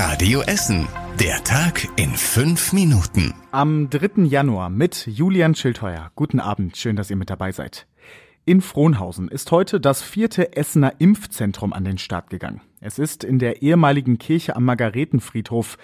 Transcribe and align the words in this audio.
Radio 0.00 0.42
Essen. 0.42 0.86
Der 1.18 1.42
Tag 1.42 1.88
in 1.96 2.10
fünf 2.10 2.72
Minuten. 2.72 3.34
Am 3.50 3.90
3. 3.90 4.26
Januar 4.26 4.70
mit 4.70 5.08
Julian 5.08 5.56
Schildheuer. 5.56 6.12
Guten 6.14 6.38
Abend, 6.38 6.76
schön, 6.76 6.94
dass 6.94 7.10
ihr 7.10 7.16
mit 7.16 7.30
dabei 7.30 7.50
seid. 7.50 7.88
In 8.44 8.60
Frohnhausen 8.60 9.26
ist 9.26 9.50
heute 9.50 9.80
das 9.80 10.00
vierte 10.00 10.56
Essener 10.56 10.92
Impfzentrum 11.00 11.72
an 11.72 11.82
den 11.82 11.98
Start 11.98 12.30
gegangen. 12.30 12.60
Es 12.80 13.00
ist 13.00 13.24
in 13.24 13.40
der 13.40 13.60
ehemaligen 13.60 14.18
Kirche 14.18 14.54
am 14.54 14.66
Margaretenfriedhof. 14.66 15.78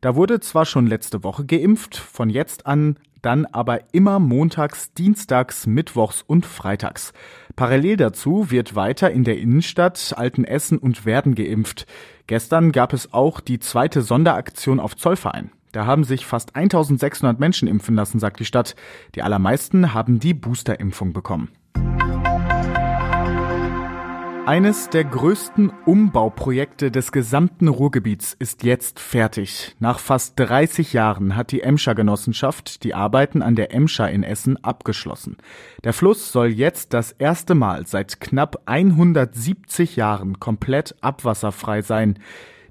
Da 0.00 0.16
wurde 0.16 0.40
zwar 0.40 0.64
schon 0.64 0.86
letzte 0.86 1.22
Woche 1.22 1.44
geimpft, 1.44 1.94
von 1.94 2.30
jetzt 2.30 2.66
an 2.66 2.96
dann 3.22 3.46
aber 3.46 3.80
immer 3.92 4.18
montags, 4.18 4.92
dienstags, 4.92 5.66
mittwochs 5.66 6.22
und 6.22 6.46
freitags. 6.46 7.12
Parallel 7.56 7.96
dazu 7.96 8.50
wird 8.50 8.74
weiter 8.74 9.10
in 9.10 9.24
der 9.24 9.38
Innenstadt, 9.38 10.14
Altenessen 10.16 10.78
und 10.78 11.04
Werden 11.06 11.34
geimpft. 11.34 11.86
Gestern 12.26 12.72
gab 12.72 12.92
es 12.92 13.12
auch 13.12 13.40
die 13.40 13.58
zweite 13.58 14.02
Sonderaktion 14.02 14.80
auf 14.80 14.96
Zollverein. 14.96 15.50
Da 15.72 15.86
haben 15.86 16.04
sich 16.04 16.26
fast 16.26 16.56
1600 16.56 17.38
Menschen 17.38 17.68
impfen 17.68 17.94
lassen, 17.94 18.18
sagt 18.18 18.40
die 18.40 18.44
Stadt. 18.44 18.74
Die 19.14 19.22
allermeisten 19.22 19.92
haben 19.94 20.18
die 20.18 20.34
Boosterimpfung 20.34 21.12
bekommen. 21.12 21.48
Eines 24.48 24.88
der 24.88 25.04
größten 25.04 25.70
Umbauprojekte 25.84 26.90
des 26.90 27.12
gesamten 27.12 27.68
Ruhrgebiets 27.68 28.34
ist 28.38 28.64
jetzt 28.64 28.98
fertig. 28.98 29.76
Nach 29.78 29.98
fast 29.98 30.40
30 30.40 30.94
Jahren 30.94 31.36
hat 31.36 31.52
die 31.52 31.60
Emscher 31.60 31.94
Genossenschaft 31.94 32.82
die 32.82 32.94
Arbeiten 32.94 33.42
an 33.42 33.56
der 33.56 33.74
Emscher 33.74 34.10
in 34.10 34.22
Essen 34.22 34.56
abgeschlossen. 34.64 35.36
Der 35.84 35.92
Fluss 35.92 36.32
soll 36.32 36.46
jetzt 36.46 36.94
das 36.94 37.12
erste 37.12 37.54
Mal 37.54 37.86
seit 37.86 38.22
knapp 38.22 38.62
170 38.64 39.96
Jahren 39.96 40.40
komplett 40.40 40.94
abwasserfrei 41.02 41.82
sein. 41.82 42.18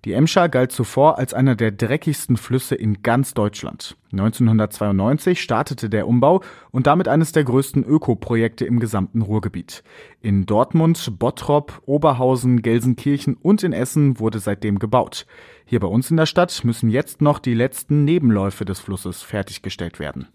Die 0.07 0.13
Emscher 0.13 0.47
galt 0.47 0.71
zuvor 0.71 1.17
als 1.17 1.33
einer 1.33 1.57
der 1.57 1.69
dreckigsten 1.69 2.37
Flüsse 2.37 2.75
in 2.75 3.03
ganz 3.03 3.33
Deutschland. 3.33 3.97
1992 4.13 5.41
startete 5.41 5.89
der 5.89 6.07
Umbau 6.07 6.41
und 6.71 6.87
damit 6.87 7.09
eines 7.09 7.33
der 7.33 7.43
größten 7.43 7.83
Ökoprojekte 7.83 8.63
im 8.63 8.79
gesamten 8.79 9.21
Ruhrgebiet. 9.21 9.83
In 10.21 10.45
Dortmund, 10.45 11.19
Bottrop, 11.19 11.81
Oberhausen, 11.85 12.61
Gelsenkirchen 12.61 13.35
und 13.35 13.63
in 13.63 13.73
Essen 13.73 14.17
wurde 14.17 14.39
seitdem 14.39 14.79
gebaut. 14.79 15.25
Hier 15.65 15.81
bei 15.81 15.87
uns 15.87 16.09
in 16.09 16.15
der 16.15 16.25
Stadt 16.25 16.63
müssen 16.63 16.89
jetzt 16.89 17.21
noch 17.21 17.39
die 17.39 17.53
letzten 17.53 18.05
Nebenläufe 18.05 18.63
des 18.63 18.79
Flusses 18.79 19.23
fertiggestellt 19.23 19.99
werden. 19.99 20.29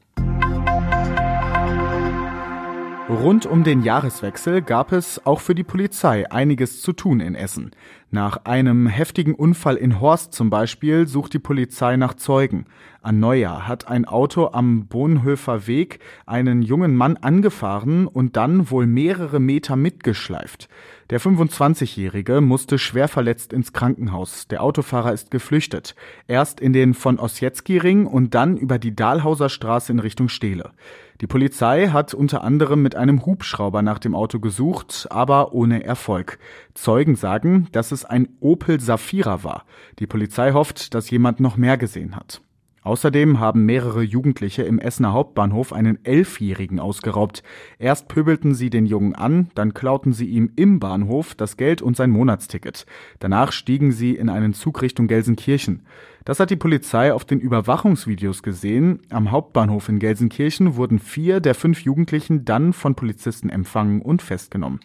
Rund 3.08 3.46
um 3.46 3.64
den 3.64 3.82
Jahreswechsel 3.82 4.62
gab 4.62 4.92
es 4.92 5.26
auch 5.26 5.40
für 5.40 5.56
die 5.56 5.64
Polizei 5.64 6.30
einiges 6.30 6.80
zu 6.82 6.92
tun 6.92 7.18
in 7.18 7.34
Essen. 7.34 7.72
Nach 8.14 8.44
einem 8.44 8.86
heftigen 8.86 9.34
Unfall 9.34 9.76
in 9.76 10.00
Horst 10.00 10.34
zum 10.34 10.50
Beispiel 10.50 11.08
sucht 11.08 11.32
die 11.32 11.38
Polizei 11.38 11.96
nach 11.96 12.14
Zeugen. 12.14 12.66
An 13.00 13.18
Neujahr 13.18 13.66
hat 13.66 13.88
ein 13.88 14.04
Auto 14.04 14.50
am 14.52 14.86
Bohnhöfer 14.86 15.66
Weg 15.66 15.98
einen 16.26 16.62
jungen 16.62 16.94
Mann 16.94 17.16
angefahren 17.16 18.06
und 18.06 18.36
dann 18.36 18.70
wohl 18.70 18.86
mehrere 18.86 19.40
Meter 19.40 19.74
mitgeschleift. 19.74 20.68
Der 21.10 21.20
25-Jährige 21.20 22.40
musste 22.40 22.78
schwer 22.78 23.08
verletzt 23.08 23.52
ins 23.52 23.72
Krankenhaus. 23.72 24.46
Der 24.46 24.62
Autofahrer 24.62 25.12
ist 25.12 25.30
geflüchtet. 25.30 25.96
Erst 26.28 26.60
in 26.60 26.72
den 26.72 26.94
von 26.94 27.18
Ossietzky-Ring 27.18 28.06
und 28.06 28.34
dann 28.34 28.56
über 28.56 28.78
die 28.78 28.94
Dahlhauser 28.94 29.48
Straße 29.48 29.90
in 29.90 29.98
Richtung 29.98 30.28
Stehle. 30.28 30.70
Die 31.22 31.28
Polizei 31.28 31.86
hat 31.86 32.14
unter 32.14 32.42
anderem 32.42 32.82
mit 32.82 32.96
einem 32.96 33.24
Hubschrauber 33.24 33.80
nach 33.80 34.00
dem 34.00 34.16
Auto 34.16 34.40
gesucht, 34.40 35.06
aber 35.08 35.52
ohne 35.52 35.84
Erfolg. 35.84 36.40
Zeugen 36.74 37.14
sagen, 37.14 37.68
dass 37.70 37.92
es 37.92 38.04
ein 38.04 38.28
Opel 38.40 38.80
Safira 38.80 39.44
war. 39.44 39.64
Die 40.00 40.08
Polizei 40.08 40.50
hofft, 40.50 40.94
dass 40.94 41.10
jemand 41.10 41.38
noch 41.38 41.56
mehr 41.56 41.78
gesehen 41.78 42.16
hat. 42.16 42.42
Außerdem 42.82 43.38
haben 43.38 43.64
mehrere 43.64 44.02
Jugendliche 44.02 44.64
im 44.64 44.80
Essener 44.80 45.12
Hauptbahnhof 45.12 45.72
einen 45.72 46.04
Elfjährigen 46.04 46.80
ausgeraubt. 46.80 47.44
Erst 47.78 48.08
pöbelten 48.08 48.54
sie 48.54 48.70
den 48.70 48.86
Jungen 48.86 49.14
an, 49.14 49.50
dann 49.54 49.72
klauten 49.72 50.12
sie 50.12 50.26
ihm 50.26 50.50
im 50.56 50.80
Bahnhof 50.80 51.36
das 51.36 51.56
Geld 51.56 51.80
und 51.80 51.96
sein 51.96 52.10
Monatsticket. 52.10 52.86
Danach 53.20 53.52
stiegen 53.52 53.92
sie 53.92 54.16
in 54.16 54.28
einen 54.28 54.52
Zug 54.52 54.82
Richtung 54.82 55.06
Gelsenkirchen. 55.06 55.86
Das 56.24 56.40
hat 56.40 56.50
die 56.50 56.56
Polizei 56.56 57.12
auf 57.12 57.24
den 57.24 57.40
Überwachungsvideos 57.40 58.42
gesehen. 58.42 59.00
Am 59.10 59.30
Hauptbahnhof 59.30 59.88
in 59.88 60.00
Gelsenkirchen 60.00 60.76
wurden 60.76 60.98
vier 60.98 61.40
der 61.40 61.54
fünf 61.54 61.82
Jugendlichen 61.82 62.44
dann 62.44 62.72
von 62.72 62.96
Polizisten 62.96 63.48
empfangen 63.48 64.02
und 64.02 64.22
festgenommen. 64.22 64.80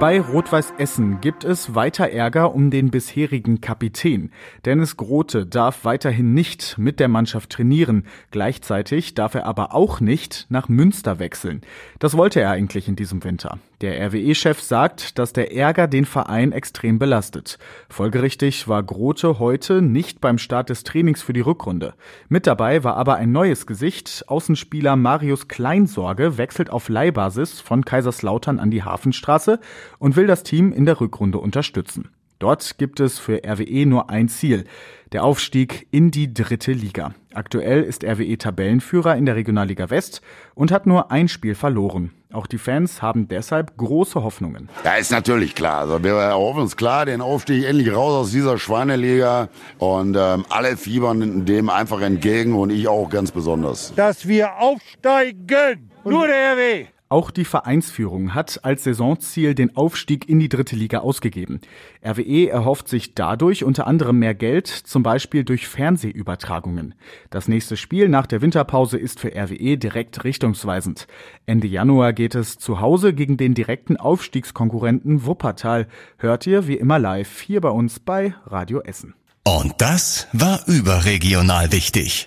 Bei 0.00 0.20
Rot-Weiß 0.20 0.74
Essen 0.76 1.20
gibt 1.20 1.44
es 1.44 1.76
weiter 1.76 2.10
Ärger 2.10 2.52
um 2.52 2.70
den 2.70 2.90
bisherigen 2.90 3.60
Kapitän. 3.60 4.32
Dennis 4.64 4.96
Grote 4.96 5.46
darf 5.46 5.84
weiterhin 5.84 6.34
nicht 6.34 6.76
mit 6.78 6.98
der 6.98 7.06
Mannschaft 7.08 7.50
trainieren. 7.50 8.04
Gleichzeitig 8.32 9.14
darf 9.14 9.34
er 9.34 9.46
aber 9.46 9.72
auch 9.72 10.00
nicht 10.00 10.46
nach 10.48 10.68
Münster 10.68 11.20
wechseln. 11.20 11.60
Das 12.00 12.16
wollte 12.16 12.40
er 12.40 12.50
eigentlich 12.50 12.88
in 12.88 12.96
diesem 12.96 13.22
Winter. 13.22 13.58
Der 13.84 14.00
RWE-Chef 14.00 14.62
sagt, 14.62 15.18
dass 15.18 15.34
der 15.34 15.54
Ärger 15.54 15.86
den 15.86 16.06
Verein 16.06 16.52
extrem 16.52 16.98
belastet. 16.98 17.58
Folgerichtig 17.90 18.66
war 18.66 18.82
Grote 18.82 19.38
heute 19.38 19.82
nicht 19.82 20.22
beim 20.22 20.38
Start 20.38 20.70
des 20.70 20.84
Trainings 20.84 21.20
für 21.20 21.34
die 21.34 21.42
Rückrunde. 21.42 21.92
Mit 22.30 22.46
dabei 22.46 22.82
war 22.82 22.96
aber 22.96 23.16
ein 23.16 23.30
neues 23.30 23.66
Gesicht. 23.66 24.24
Außenspieler 24.26 24.96
Marius 24.96 25.48
Kleinsorge 25.48 26.38
wechselt 26.38 26.70
auf 26.70 26.88
Leihbasis 26.88 27.60
von 27.60 27.84
Kaiserslautern 27.84 28.58
an 28.58 28.70
die 28.70 28.82
Hafenstraße 28.82 29.60
und 29.98 30.16
will 30.16 30.26
das 30.26 30.44
Team 30.44 30.72
in 30.72 30.86
der 30.86 30.98
Rückrunde 30.98 31.36
unterstützen. 31.36 32.08
Dort 32.38 32.78
gibt 32.78 33.00
es 33.00 33.18
für 33.18 33.42
RWE 33.44 33.84
nur 33.84 34.08
ein 34.08 34.28
Ziel, 34.28 34.64
der 35.12 35.24
Aufstieg 35.24 35.86
in 35.90 36.10
die 36.10 36.32
dritte 36.32 36.72
Liga. 36.72 37.14
Aktuell 37.34 37.82
ist 37.82 38.02
RWE 38.02 38.38
Tabellenführer 38.38 39.14
in 39.16 39.26
der 39.26 39.36
Regionalliga 39.36 39.90
West 39.90 40.22
und 40.54 40.72
hat 40.72 40.86
nur 40.86 41.12
ein 41.12 41.28
Spiel 41.28 41.54
verloren. 41.54 42.12
Auch 42.34 42.48
die 42.48 42.58
Fans 42.58 43.00
haben 43.00 43.28
deshalb 43.28 43.76
große 43.76 44.24
Hoffnungen. 44.24 44.68
Ja, 44.84 44.94
ist 44.96 45.12
natürlich 45.12 45.54
klar. 45.54 45.80
Also 45.80 46.02
wir 46.02 46.14
erhoffen 46.14 46.62
uns 46.62 46.76
klar 46.76 47.06
den 47.06 47.20
Aufstieg 47.20 47.64
endlich 47.64 47.94
raus 47.94 48.12
aus 48.12 48.30
dieser 48.32 48.58
Schweineliga 48.58 49.48
und 49.78 50.16
ähm, 50.18 50.44
alle 50.48 50.76
fiebern 50.76 51.46
dem 51.46 51.70
einfach 51.70 52.00
entgegen 52.00 52.54
und 52.54 52.70
ich 52.70 52.88
auch 52.88 53.08
ganz 53.08 53.30
besonders. 53.30 53.94
Dass 53.94 54.26
wir 54.26 54.58
aufsteigen! 54.58 55.90
Nur 56.04 56.26
der 56.26 56.54
RW! 56.54 56.86
Auch 57.14 57.30
die 57.30 57.44
Vereinsführung 57.44 58.34
hat 58.34 58.64
als 58.64 58.82
Saisonziel 58.82 59.54
den 59.54 59.76
Aufstieg 59.76 60.28
in 60.28 60.40
die 60.40 60.48
dritte 60.48 60.74
Liga 60.74 60.98
ausgegeben. 60.98 61.60
RWE 62.04 62.48
erhofft 62.48 62.88
sich 62.88 63.14
dadurch 63.14 63.62
unter 63.62 63.86
anderem 63.86 64.18
mehr 64.18 64.34
Geld, 64.34 64.66
zum 64.66 65.04
Beispiel 65.04 65.44
durch 65.44 65.68
Fernsehübertragungen. 65.68 66.96
Das 67.30 67.46
nächste 67.46 67.76
Spiel 67.76 68.08
nach 68.08 68.26
der 68.26 68.42
Winterpause 68.42 68.98
ist 68.98 69.20
für 69.20 69.28
RWE 69.28 69.78
direkt 69.78 70.24
richtungsweisend. 70.24 71.06
Ende 71.46 71.68
Januar 71.68 72.12
geht 72.14 72.34
es 72.34 72.58
zu 72.58 72.80
Hause 72.80 73.14
gegen 73.14 73.36
den 73.36 73.54
direkten 73.54 73.96
Aufstiegskonkurrenten 73.96 75.24
Wuppertal. 75.24 75.86
Hört 76.18 76.48
ihr 76.48 76.66
wie 76.66 76.74
immer 76.74 76.98
live 76.98 77.40
hier 77.42 77.60
bei 77.60 77.70
uns 77.70 78.00
bei 78.00 78.34
Radio 78.44 78.80
Essen. 78.80 79.14
Und 79.44 79.74
das 79.78 80.26
war 80.32 80.66
überregional 80.66 81.70
wichtig. 81.70 82.26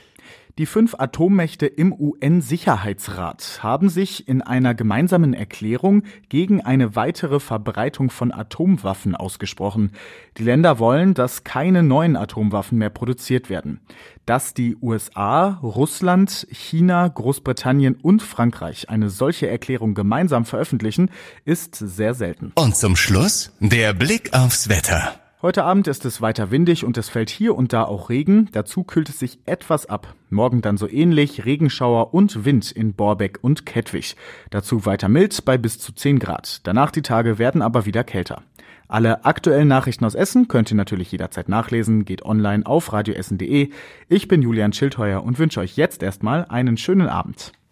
Die 0.58 0.66
fünf 0.66 0.96
Atommächte 0.98 1.68
im 1.68 1.94
UN-Sicherheitsrat 1.94 3.60
haben 3.62 3.90
sich 3.90 4.28
in 4.28 4.42
einer 4.42 4.74
gemeinsamen 4.74 5.36
Erklärung 5.36 6.02
gegen 6.30 6.62
eine 6.62 6.96
weitere 6.96 7.40
Verbreitung 7.40 8.10
von 8.10 8.32
Atomwaffen 8.34 9.16
ausgesprochen. 9.16 9.92
Die 10.38 10.44
Länder 10.44 10.80
wollen, 10.80 11.14
dass 11.14 11.44
keine 11.44 11.84
neuen 11.84 12.16
Atomwaffen 12.16 12.80
mehr 12.80 12.90
produziert 12.90 13.52
werden. 13.52 13.82
Dass 14.26 14.56
die 14.56 14.76
USA, 14.82 15.60
Russland, 15.62 16.48
China, 16.50 17.08
Großbritannien 17.08 17.94
und 17.94 18.24
Frankreich 18.24 18.90
eine 18.90 19.12
solche 19.12 19.48
Erklärung 19.48 19.94
gemeinsam 19.94 20.44
veröffentlichen, 20.44 21.12
ist 21.46 21.76
sehr 21.76 22.16
selten. 22.16 22.52
Und 22.56 22.76
zum 22.76 22.96
Schluss 22.96 23.52
der 23.60 23.94
Blick 23.94 24.34
aufs 24.34 24.70
Wetter. 24.70 25.20
Heute 25.48 25.64
Abend 25.64 25.88
ist 25.88 26.04
es 26.04 26.20
weiter 26.20 26.52
windig 26.52 26.84
und 26.84 26.98
es 26.98 27.08
fällt 27.08 27.30
hier 27.30 27.56
und 27.56 27.72
da 27.72 27.86
auch 27.86 28.10
Regen. 28.10 28.50
Dazu 28.52 28.84
kühlt 28.84 29.08
es 29.08 29.18
sich 29.20 29.40
etwas 29.46 29.86
ab. 29.86 30.14
Morgen 30.30 30.62
dann 30.62 30.76
so 30.76 30.90
ähnlich 30.90 31.46
Regenschauer 31.46 32.14
und 32.14 32.44
Wind 32.44 32.70
in 32.70 32.94
Borbeck 32.94 33.40
und 33.42 33.66
Kettwig. 33.66 34.18
Dazu 34.50 34.86
weiter 34.86 35.08
mild 35.08 35.46
bei 35.46 35.58
bis 35.58 35.80
zu 35.80 35.94
10 35.94 36.20
Grad. 36.20 36.68
Danach 36.68 36.92
die 36.92 37.02
Tage 37.02 37.40
werden 37.40 37.62
aber 37.62 37.86
wieder 37.86 38.04
kälter. 38.04 38.44
Alle 38.90 39.24
aktuellen 39.24 39.70
Nachrichten 39.70 40.04
aus 40.04 40.16
Essen 40.16 40.50
könnt 40.50 40.70
ihr 40.70 40.76
natürlich 40.76 41.14
jederzeit 41.14 41.48
nachlesen. 41.48 42.04
Geht 42.04 42.26
online 42.26 42.66
auf 42.66 42.92
radioessen.de. 42.92 43.70
Ich 44.10 44.28
bin 44.28 44.42
Julian 44.42 44.74
Schildheuer 44.74 45.24
und 45.24 45.40
wünsche 45.40 45.62
euch 45.62 45.78
jetzt 45.78 46.04
erstmal 46.04 46.44
einen 46.50 46.76
schönen 46.76 47.08
Abend. 47.08 47.54